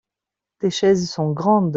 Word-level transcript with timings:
tes 0.57 0.71
chaises 0.71 1.11
sont 1.11 1.29
grandes. 1.31 1.69